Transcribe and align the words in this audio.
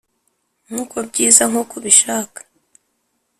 nkuko 0.67 0.95
byiza 1.09 1.43
nkuko 1.49 1.73
ubishaka, 1.79 2.39